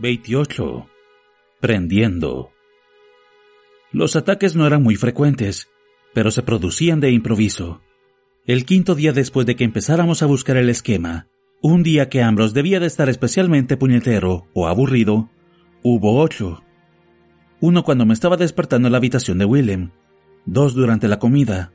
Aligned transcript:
28. 0.00 0.86
Prendiendo. 1.60 2.52
Los 3.90 4.14
ataques 4.14 4.54
no 4.54 4.64
eran 4.64 4.80
muy 4.80 4.94
frecuentes, 4.94 5.68
pero 6.14 6.30
se 6.30 6.44
producían 6.44 7.00
de 7.00 7.10
improviso. 7.10 7.80
El 8.46 8.64
quinto 8.64 8.94
día 8.94 9.12
después 9.12 9.44
de 9.44 9.56
que 9.56 9.64
empezáramos 9.64 10.22
a 10.22 10.26
buscar 10.26 10.56
el 10.56 10.70
esquema, 10.70 11.26
un 11.60 11.82
día 11.82 12.08
que 12.08 12.22
Ambrose 12.22 12.54
debía 12.54 12.78
de 12.78 12.86
estar 12.86 13.08
especialmente 13.08 13.76
puñetero 13.76 14.46
o 14.54 14.68
aburrido, 14.68 15.30
hubo 15.82 16.20
ocho. 16.20 16.62
Uno 17.60 17.82
cuando 17.82 18.06
me 18.06 18.14
estaba 18.14 18.36
despertando 18.36 18.86
en 18.86 18.92
la 18.92 18.98
habitación 18.98 19.38
de 19.38 19.46
Willem, 19.46 19.90
dos 20.46 20.74
durante 20.74 21.08
la 21.08 21.18
comida, 21.18 21.72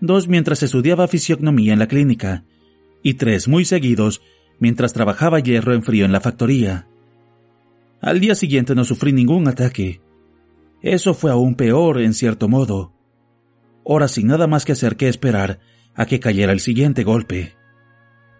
dos 0.00 0.26
mientras 0.26 0.62
estudiaba 0.62 1.06
fisiognomía 1.06 1.74
en 1.74 1.80
la 1.80 1.88
clínica, 1.88 2.44
y 3.02 3.14
tres 3.14 3.46
muy 3.46 3.66
seguidos 3.66 4.22
mientras 4.58 4.94
trabajaba 4.94 5.40
hierro 5.40 5.74
en 5.74 5.82
frío 5.82 6.06
en 6.06 6.12
la 6.12 6.20
factoría. 6.20 6.88
Al 8.00 8.20
día 8.20 8.34
siguiente 8.34 8.74
no 8.74 8.84
sufrí 8.84 9.12
ningún 9.12 9.48
ataque. 9.48 10.00
Eso 10.82 11.14
fue 11.14 11.30
aún 11.30 11.56
peor 11.56 12.00
en 12.00 12.14
cierto 12.14 12.48
modo. 12.48 12.92
Ahora 13.84 14.06
sin 14.06 14.28
nada 14.28 14.46
más 14.46 14.64
que 14.64 14.72
hacer 14.72 14.96
que 14.96 15.08
esperar 15.08 15.58
a 15.94 16.06
que 16.06 16.20
cayera 16.20 16.52
el 16.52 16.60
siguiente 16.60 17.02
golpe. 17.02 17.56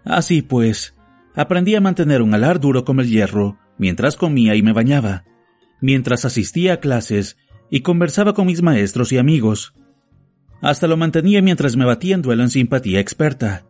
Así 0.04 0.42
pues, 0.42 0.94
aprendí 1.34 1.74
a 1.74 1.80
mantener 1.80 2.22
un 2.22 2.34
alar 2.34 2.60
duro 2.60 2.84
como 2.84 3.00
el 3.00 3.08
hierro 3.08 3.58
mientras 3.78 4.16
comía 4.16 4.54
y 4.54 4.62
me 4.62 4.72
bañaba, 4.72 5.24
mientras 5.80 6.24
asistía 6.24 6.74
a 6.74 6.80
clases 6.80 7.36
y 7.70 7.80
conversaba 7.80 8.34
con 8.34 8.46
mis 8.46 8.62
maestros 8.62 9.12
y 9.12 9.18
amigos. 9.18 9.74
Hasta 10.60 10.86
lo 10.86 10.96
mantenía 10.96 11.42
mientras 11.42 11.76
me 11.76 11.84
batía 11.84 12.14
en 12.14 12.22
duelo 12.22 12.42
en 12.42 12.50
simpatía 12.50 13.00
experta. 13.00 13.66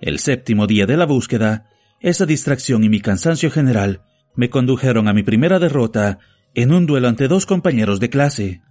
El 0.00 0.18
séptimo 0.18 0.66
día 0.66 0.86
de 0.86 0.96
la 0.96 1.06
búsqueda, 1.06 1.70
esa 2.00 2.26
distracción 2.26 2.84
y 2.84 2.88
mi 2.88 3.00
cansancio 3.00 3.50
general 3.50 4.02
me 4.38 4.50
condujeron 4.50 5.08
a 5.08 5.12
mi 5.12 5.24
primera 5.24 5.58
derrota 5.58 6.20
en 6.54 6.70
un 6.70 6.86
duelo 6.86 7.08
ante 7.08 7.26
dos 7.26 7.44
compañeros 7.44 7.98
de 7.98 8.08
clase, 8.08 8.62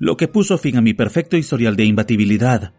lo 0.00 0.16
que 0.16 0.26
puso 0.26 0.58
fin 0.58 0.76
a 0.78 0.80
mi 0.80 0.94
perfecto 0.94 1.36
historial 1.36 1.76
de 1.76 1.84
imbatibilidad. 1.84 2.74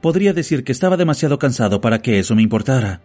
Podría 0.00 0.32
decir 0.32 0.62
que 0.62 0.70
estaba 0.70 0.96
demasiado 0.96 1.40
cansado 1.40 1.80
para 1.80 2.00
que 2.00 2.20
eso 2.20 2.36
me 2.36 2.42
importara, 2.42 3.02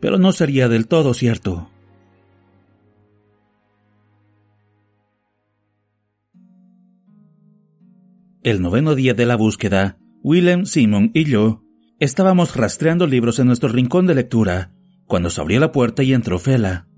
pero 0.00 0.16
no 0.16 0.32
sería 0.32 0.70
del 0.70 0.88
todo 0.88 1.12
cierto. 1.12 1.68
El 8.42 8.62
noveno 8.62 8.94
día 8.94 9.12
de 9.12 9.26
la 9.26 9.36
búsqueda, 9.36 9.98
Willem, 10.22 10.64
Simon 10.64 11.10
y 11.12 11.24
yo 11.24 11.64
estábamos 11.98 12.56
rastreando 12.56 13.06
libros 13.06 13.38
en 13.40 13.46
nuestro 13.46 13.68
rincón 13.68 14.06
de 14.06 14.14
lectura, 14.14 14.72
cuando 15.06 15.28
se 15.28 15.42
abrió 15.42 15.60
la 15.60 15.70
puerta 15.70 16.02
y 16.02 16.14
entró 16.14 16.38
Fela. 16.38 16.88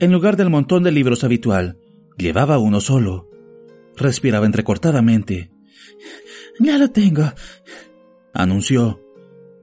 En 0.00 0.12
lugar 0.12 0.36
del 0.36 0.48
montón 0.48 0.84
de 0.84 0.92
libros 0.92 1.24
habitual, 1.24 1.78
llevaba 2.16 2.58
uno 2.58 2.80
solo. 2.80 3.28
Respiraba 3.96 4.46
entrecortadamente. 4.46 5.50
Ya 6.60 6.78
lo 6.78 6.90
tengo, 6.90 7.32
anunció. 8.32 9.02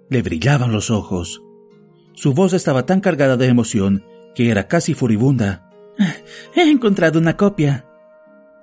Le 0.10 0.22
brillaban 0.22 0.72
los 0.72 0.92
ojos. 0.92 1.42
Su 2.14 2.34
voz 2.34 2.54
estaba 2.54 2.86
tan 2.86 3.02
cargada 3.02 3.38
de 3.38 3.48
emoción 3.48 4.04
que 4.36 4.50
era 4.50 4.68
casi 4.68 4.94
furibunda. 4.94 5.70
He 6.56 6.70
encontrado 6.70 7.20
una 7.20 7.38
copia. 7.38 7.86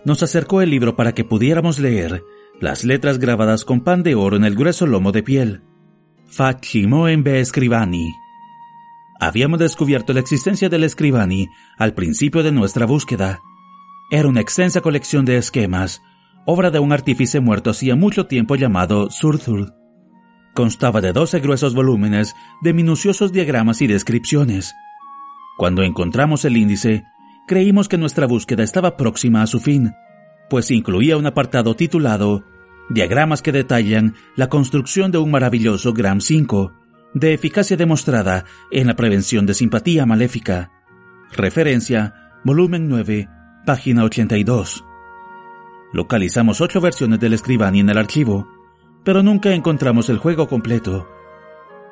Nos 0.04 0.22
acercó 0.22 0.60
el 0.60 0.70
libro 0.70 0.94
para 0.94 1.14
que 1.14 1.24
pudiéramos 1.24 1.78
leer 1.78 2.22
las 2.60 2.84
letras 2.84 3.18
grabadas 3.18 3.64
con 3.64 3.82
pan 3.82 4.02
de 4.02 4.14
oro 4.14 4.36
en 4.36 4.44
el 4.44 4.54
grueso 4.54 4.86
lomo 4.86 5.10
de 5.10 5.22
piel. 5.22 5.62
Facimo 6.26 7.08
en 7.08 7.24
B. 7.24 7.44
Habíamos 9.22 9.60
descubierto 9.60 10.12
la 10.12 10.18
existencia 10.18 10.68
del 10.68 10.82
escribani 10.82 11.48
al 11.78 11.94
principio 11.94 12.42
de 12.42 12.50
nuestra 12.50 12.86
búsqueda. 12.86 13.40
Era 14.10 14.26
una 14.26 14.40
extensa 14.40 14.80
colección 14.80 15.24
de 15.24 15.36
esquemas, 15.36 16.02
obra 16.44 16.72
de 16.72 16.80
un 16.80 16.92
artífice 16.92 17.38
muerto 17.38 17.70
hacía 17.70 17.94
mucho 17.94 18.26
tiempo 18.26 18.56
llamado 18.56 19.10
Surthur. 19.10 19.74
Constaba 20.54 21.00
de 21.00 21.12
doce 21.12 21.38
gruesos 21.38 21.72
volúmenes 21.72 22.34
de 22.62 22.72
minuciosos 22.72 23.30
diagramas 23.30 23.80
y 23.80 23.86
descripciones. 23.86 24.74
Cuando 25.56 25.84
encontramos 25.84 26.44
el 26.44 26.56
índice, 26.56 27.04
creímos 27.46 27.88
que 27.88 27.98
nuestra 27.98 28.26
búsqueda 28.26 28.64
estaba 28.64 28.96
próxima 28.96 29.42
a 29.42 29.46
su 29.46 29.60
fin, 29.60 29.92
pues 30.50 30.68
incluía 30.72 31.16
un 31.16 31.26
apartado 31.26 31.76
titulado 31.76 32.42
Diagramas 32.90 33.40
que 33.40 33.52
detallan 33.52 34.16
la 34.34 34.48
construcción 34.48 35.12
de 35.12 35.18
un 35.18 35.30
maravilloso 35.30 35.92
Gram 35.92 36.20
5, 36.20 36.81
de 37.14 37.34
eficacia 37.34 37.76
demostrada 37.76 38.44
en 38.70 38.86
la 38.86 38.96
prevención 38.96 39.46
de 39.46 39.54
simpatía 39.54 40.06
maléfica. 40.06 40.70
Referencia, 41.32 42.14
volumen 42.44 42.88
9, 42.88 43.28
página 43.66 44.04
82. 44.04 44.84
Localizamos 45.92 46.60
ocho 46.60 46.80
versiones 46.80 47.20
del 47.20 47.34
Escribani 47.34 47.80
en 47.80 47.90
el 47.90 47.98
archivo, 47.98 48.48
pero 49.04 49.22
nunca 49.22 49.52
encontramos 49.52 50.08
el 50.08 50.18
juego 50.18 50.48
completo. 50.48 51.08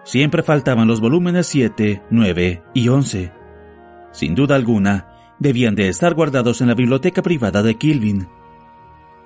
Siempre 0.05 0.43
faltaban 0.43 0.89
los 0.89 1.01
volúmenes 1.01 1.47
7, 1.47 2.03
9 2.11 2.63
y 2.75 2.89
11. 2.89 3.33
Sin 4.13 4.35
duda 4.35 4.57
alguna, 4.57 5.35
debían 5.39 5.75
de 5.75 5.89
estar 5.89 6.15
guardados 6.15 6.61
en 6.61 6.69
la 6.69 6.75
biblioteca 6.75 7.23
privada 7.23 7.63
de 7.63 7.77
Kilvin. 7.77 8.29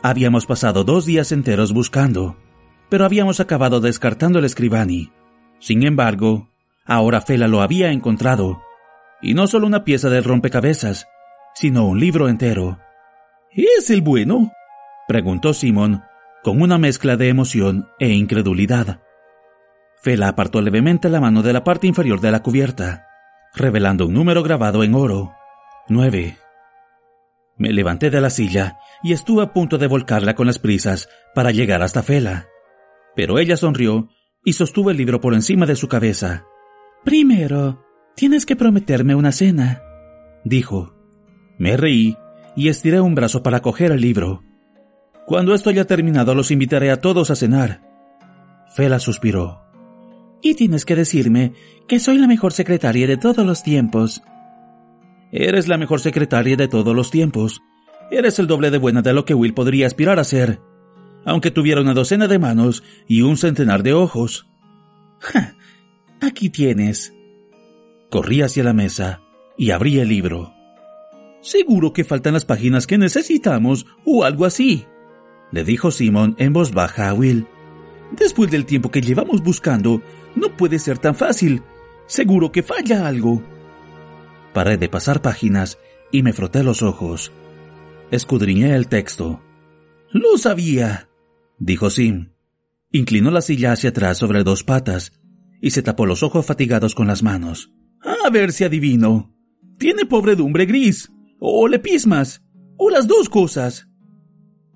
Habíamos 0.02 0.46
pasado 0.46 0.84
dos 0.84 1.06
días 1.06 1.30
enteros 1.32 1.72
buscando, 1.72 2.36
pero 2.88 3.04
habíamos 3.04 3.40
acabado 3.40 3.80
descartando 3.80 4.40
el 4.40 4.44
Escribani. 4.44 5.12
Sin 5.64 5.82
embargo, 5.86 6.50
ahora 6.84 7.22
Fela 7.22 7.48
lo 7.48 7.62
había 7.62 7.90
encontrado, 7.90 8.62
y 9.22 9.32
no 9.32 9.46
solo 9.46 9.66
una 9.66 9.82
pieza 9.82 10.10
del 10.10 10.22
rompecabezas, 10.22 11.08
sino 11.54 11.86
un 11.86 11.98
libro 11.98 12.28
entero. 12.28 12.78
¿Es 13.50 13.88
el 13.88 14.02
bueno? 14.02 14.52
preguntó 15.08 15.54
Simón, 15.54 16.02
con 16.42 16.60
una 16.60 16.76
mezcla 16.76 17.16
de 17.16 17.30
emoción 17.30 17.88
e 17.98 18.10
incredulidad. 18.10 19.00
Fela 19.96 20.28
apartó 20.28 20.60
levemente 20.60 21.08
la 21.08 21.18
mano 21.18 21.42
de 21.42 21.54
la 21.54 21.64
parte 21.64 21.86
inferior 21.86 22.20
de 22.20 22.30
la 22.30 22.42
cubierta, 22.42 23.06
revelando 23.54 24.06
un 24.06 24.12
número 24.12 24.42
grabado 24.42 24.84
en 24.84 24.94
oro. 24.94 25.32
Nueve. 25.88 26.36
Me 27.56 27.72
levanté 27.72 28.10
de 28.10 28.20
la 28.20 28.28
silla 28.28 28.76
y 29.02 29.14
estuve 29.14 29.42
a 29.42 29.54
punto 29.54 29.78
de 29.78 29.86
volcarla 29.86 30.34
con 30.34 30.46
las 30.46 30.58
prisas 30.58 31.08
para 31.34 31.52
llegar 31.52 31.82
hasta 31.82 32.02
Fela. 32.02 32.48
Pero 33.16 33.38
ella 33.38 33.56
sonrió 33.56 34.10
y 34.44 34.52
sostuvo 34.52 34.90
el 34.90 34.98
libro 34.98 35.20
por 35.20 35.34
encima 35.34 35.66
de 35.66 35.74
su 35.74 35.88
cabeza. 35.88 36.44
Primero, 37.02 37.84
tienes 38.14 38.46
que 38.46 38.56
prometerme 38.56 39.14
una 39.14 39.32
cena, 39.32 39.82
dijo. 40.44 40.94
Me 41.58 41.76
reí 41.76 42.16
y 42.56 42.68
estiré 42.68 43.00
un 43.00 43.14
brazo 43.14 43.42
para 43.42 43.60
coger 43.60 43.90
el 43.92 44.00
libro. 44.00 44.42
Cuando 45.26 45.54
esto 45.54 45.70
haya 45.70 45.86
terminado 45.86 46.34
los 46.34 46.50
invitaré 46.50 46.90
a 46.90 47.00
todos 47.00 47.30
a 47.30 47.36
cenar. 47.36 47.82
Fela 48.74 48.98
suspiró. 48.98 49.62
Y 50.42 50.54
tienes 50.54 50.84
que 50.84 50.96
decirme 50.96 51.54
que 51.88 51.98
soy 51.98 52.18
la 52.18 52.26
mejor 52.26 52.52
secretaria 52.52 53.06
de 53.06 53.16
todos 53.16 53.46
los 53.46 53.62
tiempos. 53.62 54.22
Eres 55.32 55.68
la 55.68 55.78
mejor 55.78 56.00
secretaria 56.00 56.56
de 56.56 56.68
todos 56.68 56.94
los 56.94 57.10
tiempos. 57.10 57.62
Eres 58.10 58.38
el 58.38 58.46
doble 58.46 58.70
de 58.70 58.78
buena 58.78 59.00
de 59.00 59.14
lo 59.14 59.24
que 59.24 59.32
Will 59.32 59.54
podría 59.54 59.86
aspirar 59.86 60.18
a 60.18 60.24
ser 60.24 60.60
aunque 61.24 61.50
tuviera 61.50 61.80
una 61.80 61.94
docena 61.94 62.28
de 62.28 62.38
manos 62.38 62.82
y 63.06 63.22
un 63.22 63.36
centenar 63.36 63.82
de 63.82 63.92
ojos. 63.92 64.46
¡Ja! 65.20 65.54
Aquí 66.20 66.50
tienes. 66.50 67.14
Corrí 68.10 68.42
hacia 68.42 68.64
la 68.64 68.72
mesa 68.72 69.20
y 69.56 69.70
abrí 69.70 69.98
el 69.98 70.08
libro. 70.08 70.52
Seguro 71.40 71.92
que 71.92 72.04
faltan 72.04 72.34
las 72.34 72.44
páginas 72.44 72.86
que 72.86 72.98
necesitamos 72.98 73.86
o 74.04 74.24
algo 74.24 74.46
así, 74.46 74.86
le 75.54 75.62
dijo 75.62 75.92
Simon 75.92 76.34
en 76.38 76.52
voz 76.52 76.72
baja 76.72 77.08
a 77.08 77.14
Will. 77.14 77.46
Después 78.10 78.50
del 78.50 78.66
tiempo 78.66 78.90
que 78.90 79.00
llevamos 79.00 79.40
buscando, 79.40 80.02
no 80.34 80.56
puede 80.56 80.80
ser 80.80 80.98
tan 80.98 81.14
fácil. 81.14 81.62
Seguro 82.06 82.50
que 82.50 82.64
falla 82.64 83.06
algo. 83.06 83.40
Paré 84.52 84.76
de 84.78 84.88
pasar 84.88 85.22
páginas 85.22 85.78
y 86.10 86.24
me 86.24 86.32
froté 86.32 86.64
los 86.64 86.82
ojos. 86.82 87.30
Escudriñé 88.10 88.74
el 88.74 88.88
texto. 88.88 89.40
Lo 90.10 90.36
sabía, 90.36 91.08
dijo 91.58 91.90
Sim. 91.90 92.30
Inclinó 92.90 93.30
la 93.30 93.40
silla 93.40 93.72
hacia 93.72 93.90
atrás 93.90 94.18
sobre 94.18 94.44
dos 94.44 94.64
patas 94.64 95.12
y 95.60 95.70
se 95.70 95.82
tapó 95.82 96.06
los 96.06 96.22
ojos 96.22 96.46
fatigados 96.46 96.94
con 96.94 97.06
las 97.06 97.22
manos. 97.22 97.72
A 98.24 98.30
ver 98.30 98.52
si 98.52 98.64
adivino. 98.64 99.34
Tiene 99.78 100.04
pobredumbre 100.04 100.66
gris, 100.66 101.10
o 101.40 101.66
lepismas, 101.68 102.42
o 102.76 102.90
las 102.90 103.08
dos 103.08 103.28
cosas. 103.28 103.88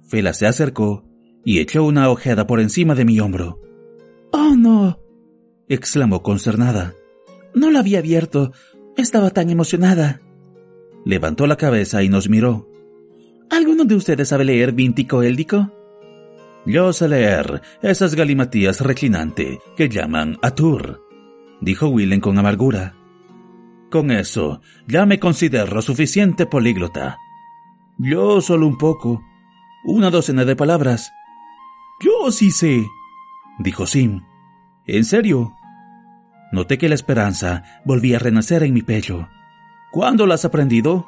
Fela 0.09 0.33
se 0.33 0.47
acercó 0.47 1.09
y 1.45 1.61
echó 1.61 1.85
una 1.85 2.11
ojeada 2.11 2.47
por 2.47 2.61
encima 2.61 2.95
de 2.95 3.05
mi 3.05 3.21
hombro. 3.21 3.61
Oh, 4.33 4.55
no, 4.57 4.99
exclamó 5.69 6.23
concernada. 6.23 6.95
No 7.55 7.71
la 7.71 7.81
había 7.81 7.99
abierto. 7.99 8.53
Estaba 8.97 9.31
tan 9.31 9.51
emocionada. 9.51 10.21
Levantó 11.05 11.47
la 11.47 11.57
cabeza 11.57 12.03
y 12.03 12.09
nos 12.09 12.29
miró. 12.29 12.69
¿Alguno 13.51 13.85
de 13.85 13.95
ustedes 13.95 14.29
sabe 14.29 14.45
leer 14.45 14.73
víntico 14.73 15.23
éldico? 15.23 15.73
Yo 16.69 16.93
sé 16.93 17.09
leer 17.09 17.63
esas 17.81 18.15
galimatías 18.15 18.83
reclinante 18.83 19.59
que 19.75 19.89
llaman 19.89 20.37
Atur, 20.43 21.03
dijo 21.63 21.89
Willen 21.89 22.21
con 22.21 22.37
amargura. 22.39 22.95
Con 23.91 24.11
eso, 24.11 24.61
ya 24.87 25.07
me 25.07 25.19
considero 25.19 25.81
suficiente 25.81 26.45
políglota. 26.45 27.17
Yo 27.97 28.43
solo 28.43 28.67
un 28.67 28.77
poco. 28.77 29.25
Una 29.83 30.11
docena 30.11 30.45
de 30.45 30.57
palabras. 30.57 31.11
Yo 32.05 32.31
sí 32.31 32.51
sé, 32.51 32.85
dijo 33.61 33.87
Sim. 33.87 34.21
¿En 34.87 35.05
serio? 35.05 35.55
Noté 36.53 36.77
que 36.77 36.91
la 36.91 36.97
esperanza 36.97 37.63
volvía 37.87 38.17
a 38.17 38.21
renacer 38.21 38.63
en 38.63 38.75
mi 38.75 38.83
pecho. 38.83 39.27
¿Cuándo 39.91 40.27
la 40.27 40.35
has 40.35 40.45
aprendido? 40.45 41.07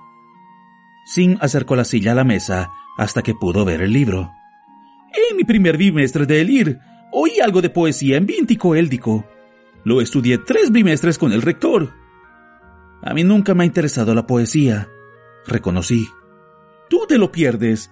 Sim 1.05 1.37
acercó 1.39 1.77
la 1.77 1.85
silla 1.85 2.13
a 2.13 2.15
la 2.15 2.25
mesa 2.25 2.71
hasta 2.97 3.21
que 3.21 3.35
pudo 3.35 3.67
ver 3.67 3.83
el 3.83 3.93
libro. 3.93 4.40
En 5.13 5.37
mi 5.37 5.45
primer 5.45 5.77
bimestre 5.77 6.27
de 6.27 6.41
Elir, 6.41 6.79
oí 7.13 7.41
algo 7.41 7.61
de 7.63 7.71
poesía 7.71 8.17
en 8.17 8.27
Víntico 8.27 8.75
Éldico. 8.75 9.27
Lo 9.85 10.01
estudié 10.01 10.39
tres 10.39 10.71
bimestres 10.71 11.19
con 11.19 11.33
el 11.33 11.43
rector. 11.43 11.93
A 13.03 13.15
mí 13.15 13.25
nunca 13.25 13.55
me 13.55 13.65
ha 13.65 13.67
interesado 13.67 14.15
la 14.15 14.27
poesía, 14.27 14.89
reconocí. 15.47 16.07
Tú 16.89 17.07
te 17.09 17.19
lo 17.19 17.33
pierdes, 17.33 17.91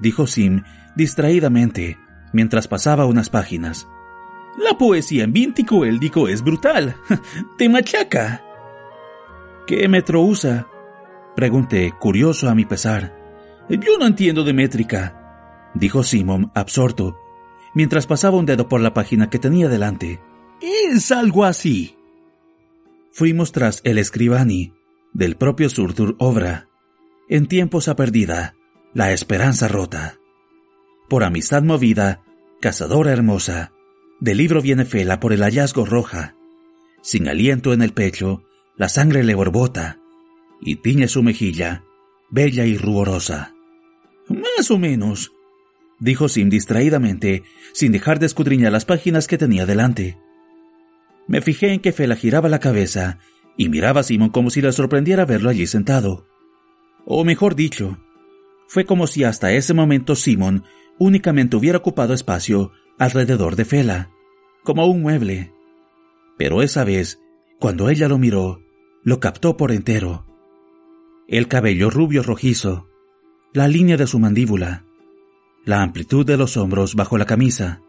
dijo 0.00 0.26
Sim 0.26 0.62
distraídamente 0.96 1.98
mientras 2.32 2.68
pasaba 2.68 3.06
unas 3.06 3.30
páginas. 3.30 3.88
La 4.58 4.76
poesía 4.78 5.24
en 5.24 5.32
Víntico 5.32 5.84
Éldico 5.84 6.28
es 6.28 6.42
brutal. 6.42 6.96
Te 7.58 7.68
machaca. 7.68 8.42
¿Qué 9.66 9.88
metro 9.88 10.20
usa? 10.22 10.66
Pregunté, 11.34 11.92
curioso 11.98 12.48
a 12.48 12.54
mi 12.54 12.64
pesar. 12.64 13.16
Yo 13.68 13.98
no 13.98 14.06
entiendo 14.06 14.44
de 14.44 14.52
métrica, 14.52 15.23
dijo 15.74 16.02
Simon, 16.02 16.50
absorto, 16.54 17.18
mientras 17.74 18.06
pasaba 18.06 18.38
un 18.38 18.46
dedo 18.46 18.68
por 18.68 18.80
la 18.80 18.94
página 18.94 19.28
que 19.30 19.38
tenía 19.38 19.68
delante. 19.68 20.20
Es 20.60 21.12
algo 21.12 21.44
así. 21.44 21.96
Fuimos 23.12 23.52
tras 23.52 23.80
el 23.84 23.98
escribani, 23.98 24.72
del 25.12 25.36
propio 25.36 25.68
Surtur 25.68 26.16
Obra. 26.18 26.68
En 27.28 27.46
tiempos 27.46 27.88
a 27.88 27.96
perdida, 27.96 28.56
la 28.92 29.12
esperanza 29.12 29.68
rota. 29.68 30.18
Por 31.08 31.24
amistad 31.24 31.62
movida, 31.62 32.22
cazadora 32.60 33.12
hermosa, 33.12 33.72
del 34.20 34.38
libro 34.38 34.62
viene 34.62 34.84
Fela 34.84 35.20
por 35.20 35.32
el 35.32 35.42
hallazgo 35.42 35.84
roja. 35.84 36.34
Sin 37.02 37.28
aliento 37.28 37.72
en 37.72 37.82
el 37.82 37.92
pecho, 37.92 38.44
la 38.76 38.88
sangre 38.88 39.22
le 39.22 39.34
borbota 39.34 40.00
y 40.60 40.76
tiñe 40.76 41.08
su 41.08 41.22
mejilla, 41.22 41.84
bella 42.30 42.64
y 42.64 42.78
ruborosa. 42.78 43.54
Más 44.28 44.70
o 44.70 44.78
menos, 44.78 45.32
dijo 46.00 46.28
Sim 46.28 46.48
distraídamente, 46.48 47.44
sin 47.72 47.92
dejar 47.92 48.18
de 48.18 48.26
escudriñar 48.26 48.72
las 48.72 48.84
páginas 48.84 49.26
que 49.26 49.38
tenía 49.38 49.66
delante. 49.66 50.18
Me 51.26 51.40
fijé 51.40 51.72
en 51.72 51.80
que 51.80 51.92
Fela 51.92 52.16
giraba 52.16 52.48
la 52.48 52.60
cabeza 52.60 53.18
y 53.56 53.68
miraba 53.68 54.00
a 54.00 54.04
Simon 54.04 54.30
como 54.30 54.50
si 54.50 54.60
le 54.60 54.72
sorprendiera 54.72 55.24
verlo 55.24 55.50
allí 55.50 55.66
sentado. 55.66 56.26
O 57.06 57.24
mejor 57.24 57.54
dicho, 57.54 57.98
fue 58.66 58.84
como 58.84 59.06
si 59.06 59.24
hasta 59.24 59.52
ese 59.52 59.74
momento 59.74 60.16
Simon 60.16 60.64
únicamente 60.98 61.56
hubiera 61.56 61.78
ocupado 61.78 62.14
espacio 62.14 62.72
alrededor 62.98 63.56
de 63.56 63.64
Fela, 63.64 64.10
como 64.62 64.86
un 64.86 65.02
mueble. 65.02 65.52
Pero 66.36 66.62
esa 66.62 66.84
vez, 66.84 67.20
cuando 67.58 67.88
ella 67.88 68.08
lo 68.08 68.18
miró, 68.18 68.62
lo 69.02 69.20
captó 69.20 69.56
por 69.56 69.72
entero. 69.72 70.26
El 71.28 71.48
cabello 71.48 71.90
rubio 71.90 72.22
rojizo, 72.22 72.88
la 73.52 73.68
línea 73.68 73.96
de 73.96 74.06
su 74.06 74.18
mandíbula, 74.18 74.84
la 75.64 75.82
amplitud 75.82 76.26
de 76.26 76.36
los 76.36 76.56
hombros 76.56 76.94
bajo 76.94 77.16
la 77.16 77.24
camisa. 77.24 77.80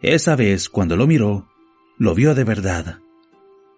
Esa 0.00 0.36
vez, 0.36 0.68
cuando 0.68 0.96
lo 0.96 1.06
miró, 1.06 1.48
lo 1.96 2.14
vio 2.14 2.34
de 2.34 2.44
verdad. 2.44 2.98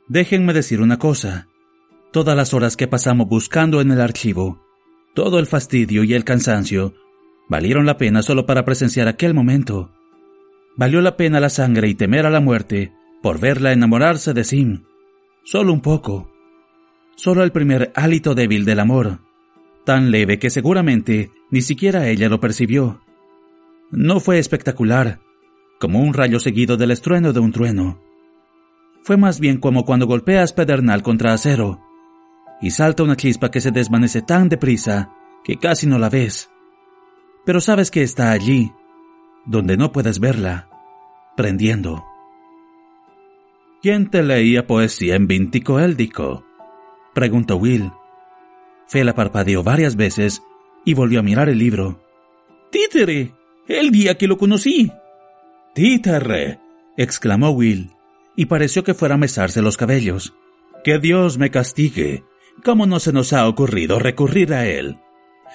Déjenme 0.08 0.52
decir 0.52 0.81
una 0.81 0.99
cosa. 0.99 1.49
Todas 2.12 2.37
las 2.37 2.55
horas 2.55 2.76
que 2.76 2.88
pasamos 2.88 3.28
buscando 3.28 3.81
en 3.81 3.90
el 3.90 4.00
archivo, 4.00 4.64
todo 5.14 5.38
el 5.38 5.46
fastidio 5.46 6.05
y 6.05 6.14
el 6.14 6.25
cansancio, 6.25 6.94
valieron 7.49 7.87
la 7.87 7.96
pena 7.96 8.22
solo 8.22 8.46
para 8.46 8.64
presenciar 8.64 9.08
aquel 9.08 9.34
momento. 9.34 9.93
Valió 10.76 11.00
la 11.00 11.16
pena 11.16 11.40
la 11.40 11.50
sangre 11.50 11.88
y 11.88 11.94
temer 11.94 12.26
a 12.26 12.31
la 12.31 12.40
muerte 12.40 12.93
por 13.22 13.38
verla 13.38 13.72
enamorarse 13.72 14.34
de 14.34 14.44
Sim. 14.44 14.84
Solo 15.44 15.72
un 15.72 15.81
poco. 15.81 16.32
Solo 17.16 17.44
el 17.44 17.52
primer 17.52 17.93
hálito 17.94 18.34
débil 18.34 18.64
del 18.64 18.81
amor, 18.81 19.20
tan 19.84 20.11
leve 20.11 20.38
que 20.38 20.50
seguramente 20.50 21.31
ni 21.50 21.61
siquiera 21.61 22.08
ella 22.08 22.28
lo 22.28 22.40
percibió. 22.40 23.03
No 23.90 24.20
fue 24.20 24.38
espectacular, 24.38 25.20
como 25.78 26.00
un 26.00 26.14
rayo 26.14 26.40
seguido 26.40 26.76
del 26.76 26.90
estruendo 26.90 27.32
de 27.32 27.40
un 27.40 27.52
trueno. 27.52 28.00
Fue 29.02 29.16
más 29.16 29.38
bien 29.38 29.58
como 29.58 29.84
cuando 29.84 30.06
golpeas 30.06 30.52
pedernal 30.52 31.02
contra 31.02 31.32
acero 31.32 31.81
y 32.60 32.70
salta 32.70 33.02
una 33.02 33.16
chispa 33.16 33.50
que 33.50 33.60
se 33.60 33.70
desvanece 33.70 34.22
tan 34.22 34.48
deprisa 34.48 35.12
que 35.44 35.58
casi 35.58 35.86
no 35.86 35.98
la 35.98 36.08
ves. 36.08 36.50
Pero 37.44 37.60
sabes 37.60 37.90
que 37.90 38.02
está 38.02 38.31
allí, 38.31 38.72
donde 39.44 39.76
no 39.76 39.92
puedes 39.92 40.19
verla, 40.19 40.70
prendiendo. 41.37 42.04
¿Quién 43.82 44.08
te 44.08 44.22
leía 44.22 44.66
poesía 44.66 45.16
en 45.16 45.26
Víntico 45.26 45.78
Éldico? 45.78 46.46
preguntó 47.12 47.56
Will. 47.56 47.92
Fela 48.87 49.14
parpadeó 49.14 49.62
varias 49.62 49.96
veces 49.96 50.42
y 50.87 50.94
volvió 50.94 51.20
a 51.20 51.22
mirar 51.22 51.50
el 51.50 51.58
libro. 51.58 52.00
Títere, 52.70 53.34
el 53.69 53.90
día 53.90 54.16
que 54.16 54.26
lo 54.26 54.37
conocí. 54.38 54.93
Títere, 55.75 56.61
exclamó 56.96 57.50
Will, 57.50 57.90
y 58.37 58.46
pareció 58.46 58.84
que 58.84 58.94
fuera 58.94 59.14
a 59.14 59.19
mesarse 59.19 59.62
los 59.62 59.76
cabellos. 59.76 60.34
Que 60.84 60.99
Dios 60.99 61.38
me 61.38 61.50
castigue. 61.50 62.25
¿Cómo 62.62 62.87
no 62.87 63.00
se 63.00 63.12
nos 63.12 63.32
ha 63.32 63.49
ocurrido 63.49 63.99
recurrir 63.99 64.52
a 64.52 64.66
él? 64.66 64.99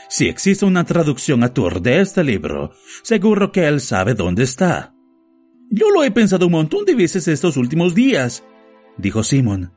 Si 0.08 0.28
existe 0.28 0.66
una 0.66 0.86
traducción 0.86 1.44
a 1.44 1.54
Tour 1.54 1.82
de 1.82 2.02
este 2.02 2.24
libro, 2.24 2.72
seguro 3.04 3.52
que 3.52 3.68
él 3.68 3.82
sabe 3.82 4.14
dónde 4.14 4.44
está. 4.44 4.94
Yo 5.70 5.90
lo 5.92 6.04
he 6.04 6.12
pensado 6.12 6.48
un 6.48 6.54
montón 6.54 6.86
de 6.86 6.96
veces 6.96 7.28
estos 7.28 7.58
últimos 7.58 7.94
días, 7.94 8.44
dijo 8.98 9.24
Simon. 9.24 9.74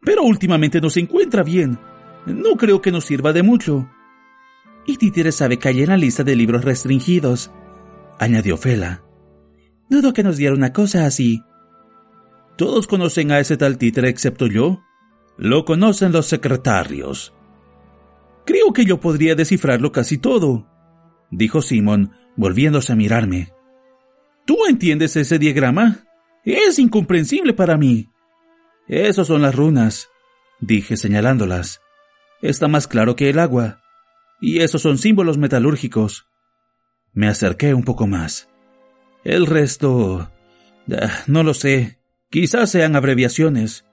Pero 0.00 0.22
últimamente 0.22 0.80
no 0.80 0.90
se 0.90 1.00
encuentra 1.00 1.42
bien. 1.42 1.78
No 2.26 2.56
creo 2.56 2.80
que 2.80 2.92
nos 2.92 3.04
sirva 3.04 3.32
de 3.32 3.42
mucho. 3.42 3.88
Y 4.86 4.96
Títere 4.96 5.32
sabe 5.32 5.58
que 5.58 5.68
hay 5.68 5.82
en 5.82 5.88
la 5.90 5.96
lista 5.96 6.24
de 6.24 6.36
libros 6.36 6.64
restringidos, 6.64 7.50
añadió 8.18 8.56
Fela. 8.56 9.02
Dudo 9.88 10.12
que 10.12 10.22
nos 10.22 10.36
diera 10.36 10.54
una 10.54 10.72
cosa 10.72 11.06
así. 11.06 11.42
¿Todos 12.56 12.86
conocen 12.86 13.32
a 13.32 13.40
ese 13.40 13.56
tal 13.56 13.78
títere 13.78 14.08
excepto 14.08 14.46
yo? 14.46 14.82
Lo 15.36 15.64
conocen 15.64 16.12
los 16.12 16.26
secretarios. 16.26 17.34
Creo 18.46 18.72
que 18.72 18.84
yo 18.84 19.00
podría 19.00 19.34
descifrarlo 19.34 19.90
casi 19.90 20.18
todo, 20.18 20.68
dijo 21.30 21.62
Simon, 21.62 22.12
volviéndose 22.36 22.92
a 22.92 22.96
mirarme. 22.96 23.52
¿Tú 24.44 24.58
entiendes 24.68 25.16
ese 25.16 25.38
diagrama? 25.38 26.04
Es 26.44 26.78
incomprensible 26.78 27.54
para 27.54 27.76
mí. 27.76 28.10
Esos 28.86 29.28
son 29.28 29.42
las 29.42 29.54
runas, 29.54 30.10
dije 30.60 30.96
señalándolas. 30.96 31.80
Está 32.42 32.68
más 32.68 32.86
claro 32.86 33.16
que 33.16 33.30
el 33.30 33.38
agua. 33.38 33.80
Y 34.40 34.60
esos 34.60 34.82
son 34.82 34.98
símbolos 34.98 35.38
metalúrgicos. 35.38 36.28
Me 37.14 37.28
acerqué 37.28 37.74
un 37.74 37.84
poco 37.84 38.06
más. 38.06 38.48
El 39.24 39.46
resto... 39.46 40.30
Ah, 40.92 41.22
no 41.26 41.42
lo 41.42 41.54
sé. 41.54 41.98
Quizás 42.30 42.70
sean 42.70 42.96
abreviaciones. 42.96 43.84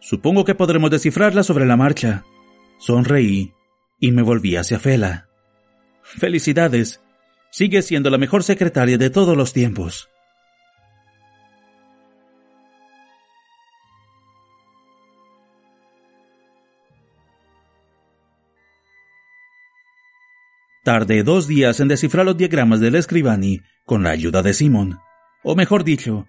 Supongo 0.00 0.44
que 0.44 0.54
podremos 0.54 0.90
descifrarlas 0.90 1.46
sobre 1.46 1.66
la 1.66 1.76
marcha. 1.76 2.24
Sonreí 2.78 3.52
y 3.98 4.12
me 4.12 4.22
volví 4.22 4.56
hacia 4.56 4.78
Fela. 4.78 5.28
Felicidades. 6.02 7.02
Sigue 7.50 7.82
siendo 7.82 8.10
la 8.10 8.18
mejor 8.18 8.42
secretaria 8.42 8.96
de 8.96 9.10
todos 9.10 9.36
los 9.36 9.52
tiempos. 9.52 10.09
Tardé 20.82 21.22
dos 21.22 21.46
días 21.46 21.78
en 21.80 21.88
descifrar 21.88 22.24
los 22.24 22.38
diagramas 22.38 22.80
del 22.80 22.94
escribani 22.94 23.60
con 23.84 24.02
la 24.02 24.10
ayuda 24.10 24.42
de 24.42 24.54
Simon. 24.54 24.98
O 25.42 25.54
mejor 25.54 25.84
dicho, 25.84 26.26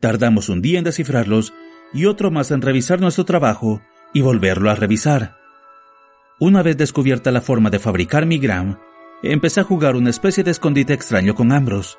tardamos 0.00 0.48
un 0.48 0.62
día 0.62 0.78
en 0.78 0.84
descifrarlos 0.84 1.52
y 1.92 2.06
otro 2.06 2.30
más 2.30 2.50
en 2.50 2.62
revisar 2.62 3.00
nuestro 3.00 3.26
trabajo 3.26 3.82
y 4.14 4.22
volverlo 4.22 4.70
a 4.70 4.74
revisar. 4.74 5.36
Una 6.38 6.62
vez 6.62 6.78
descubierta 6.78 7.30
la 7.30 7.42
forma 7.42 7.68
de 7.68 7.78
fabricar 7.78 8.24
mi 8.24 8.38
gram, 8.38 8.78
empecé 9.22 9.60
a 9.60 9.64
jugar 9.64 9.96
una 9.96 10.08
especie 10.08 10.44
de 10.44 10.52
escondite 10.52 10.94
extraño 10.94 11.34
con 11.34 11.52
Ambros. 11.52 11.98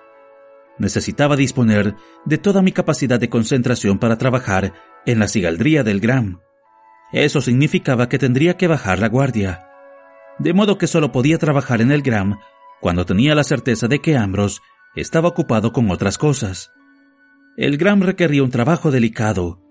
Necesitaba 0.79 1.35
disponer 1.35 1.93
de 2.25 2.37
toda 2.39 2.63
mi 2.63 2.71
capacidad 2.71 3.19
de 3.19 3.29
concentración 3.29 3.99
para 3.99 4.17
trabajar 4.17 4.73
en 5.05 5.19
la 5.19 5.27
cigaldría 5.27 5.83
del 5.83 5.99
gram. 5.99 6.39
Eso 7.13 7.41
significaba 7.41 8.09
que 8.09 8.17
tendría 8.17 8.57
que 8.57 8.67
bajar 8.67 8.97
la 8.97 9.09
guardia 9.09 9.67
de 10.41 10.53
modo 10.53 10.77
que 10.77 10.87
solo 10.87 11.11
podía 11.11 11.37
trabajar 11.37 11.81
en 11.81 11.91
el 11.91 12.01
Gram 12.01 12.39
cuando 12.79 13.05
tenía 13.05 13.35
la 13.35 13.43
certeza 13.43 13.87
de 13.87 13.99
que 13.99 14.17
Ambrose 14.17 14.59
estaba 14.95 15.29
ocupado 15.29 15.71
con 15.71 15.91
otras 15.91 16.17
cosas. 16.17 16.71
El 17.57 17.77
Gram 17.77 18.01
requería 18.01 18.43
un 18.43 18.49
trabajo 18.49 18.89
delicado, 18.89 19.61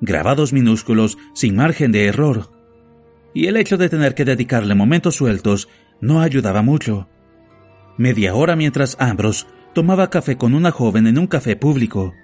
grabados 0.00 0.52
minúsculos 0.52 1.16
sin 1.34 1.56
margen 1.56 1.92
de 1.92 2.06
error. 2.06 2.52
y 3.34 3.48
el 3.48 3.58
hecho 3.58 3.76
de 3.76 3.90
tener 3.90 4.14
que 4.14 4.24
dedicarle 4.24 4.74
momentos 4.74 5.16
sueltos 5.16 5.68
no 6.00 6.22
ayudaba 6.22 6.62
mucho. 6.62 7.06
Media 7.98 8.34
hora 8.34 8.56
mientras 8.56 8.96
Ambrose 8.98 9.46
tomaba 9.74 10.08
café 10.08 10.38
con 10.38 10.54
una 10.54 10.70
joven 10.70 11.06
en 11.06 11.18
un 11.18 11.26
café 11.26 11.54
público. 11.54 12.14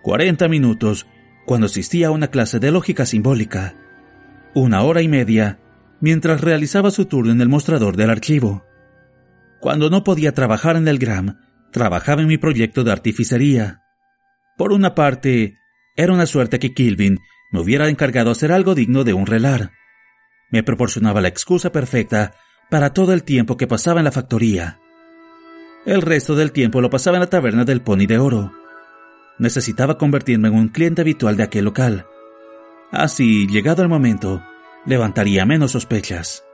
Cuarenta 0.00 0.46
minutos 0.46 1.08
cuando 1.44 1.66
asistía 1.66 2.06
a 2.06 2.10
una 2.12 2.28
clase 2.28 2.60
de 2.60 2.70
lógica 2.70 3.04
simbólica. 3.04 3.74
Una 4.54 4.82
hora 4.82 5.02
y 5.02 5.08
media 5.08 5.58
mientras 6.04 6.42
realizaba 6.42 6.90
su 6.90 7.06
turno 7.06 7.32
en 7.32 7.40
el 7.40 7.48
mostrador 7.48 7.96
del 7.96 8.10
archivo. 8.10 8.66
Cuando 9.58 9.88
no 9.88 10.04
podía 10.04 10.32
trabajar 10.32 10.76
en 10.76 10.86
el 10.86 10.98
Gram, 10.98 11.38
trabajaba 11.72 12.20
en 12.20 12.28
mi 12.28 12.36
proyecto 12.36 12.84
de 12.84 12.92
artificería. 12.92 13.80
Por 14.58 14.74
una 14.74 14.94
parte, 14.94 15.56
era 15.96 16.12
una 16.12 16.26
suerte 16.26 16.58
que 16.58 16.74
Kilvin 16.74 17.20
me 17.52 17.60
hubiera 17.60 17.88
encargado 17.88 18.30
hacer 18.30 18.52
algo 18.52 18.74
digno 18.74 19.02
de 19.02 19.14
un 19.14 19.24
relar. 19.24 19.70
Me 20.50 20.62
proporcionaba 20.62 21.22
la 21.22 21.28
excusa 21.28 21.72
perfecta 21.72 22.34
para 22.68 22.92
todo 22.92 23.14
el 23.14 23.22
tiempo 23.22 23.56
que 23.56 23.66
pasaba 23.66 24.00
en 24.00 24.04
la 24.04 24.12
factoría. 24.12 24.78
El 25.86 26.02
resto 26.02 26.34
del 26.34 26.52
tiempo 26.52 26.82
lo 26.82 26.90
pasaba 26.90 27.16
en 27.16 27.22
la 27.22 27.30
taberna 27.30 27.64
del 27.64 27.80
Pony 27.80 28.04
de 28.06 28.18
Oro. 28.18 28.52
Necesitaba 29.38 29.96
convertirme 29.96 30.48
en 30.48 30.54
un 30.54 30.68
cliente 30.68 31.00
habitual 31.00 31.38
de 31.38 31.44
aquel 31.44 31.64
local. 31.64 32.04
Así, 32.92 33.46
llegado 33.46 33.82
el 33.82 33.88
momento, 33.88 34.42
levantaría 34.86 35.44
menos 35.46 35.72
sospechas. 35.72 36.44